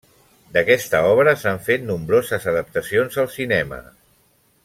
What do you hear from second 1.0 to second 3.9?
obra s'han fet nombroses adaptacions al cinema.